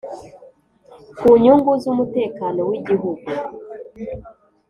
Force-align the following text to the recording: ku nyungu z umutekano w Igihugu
ku 1.17 1.29
nyungu 1.43 1.71
z 1.81 1.83
umutekano 1.91 2.59
w 2.69 2.71
Igihugu 2.79 3.27